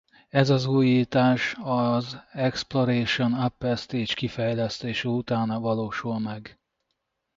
Ez 0.29 0.49
az 0.49 0.65
újítás 0.65 1.53
a 1.53 1.69
az 1.93 2.17
Exploration 2.31 3.33
Upper 3.33 3.77
Stage 3.77 4.13
kifejlesztése 4.13 5.07
után 5.07 5.61
valósul 5.61 6.19
meg. 6.19 6.59